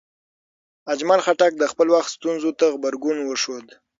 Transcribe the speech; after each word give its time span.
اجمل 0.93 1.19
خټک 1.25 1.51
د 1.57 1.63
خپل 1.71 1.87
وخت 1.95 2.09
ستونزو 2.17 2.49
ته 2.59 2.65
غبرګون 2.73 3.17
وښود. 3.23 3.67